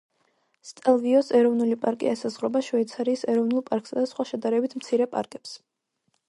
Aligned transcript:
სტელვიოს 0.67 1.27
ეროვნული 1.39 1.77
პარკი 1.83 2.09
ესაზღვრება 2.13 2.63
შვეიცარიის 2.69 3.27
ეროვნულ 3.35 3.63
პარკსა 3.69 3.99
და 3.99 4.07
სხვა 4.15 4.27
შედარებით 4.31 4.75
მცირე 4.81 5.09
პარკებს. 5.15 5.55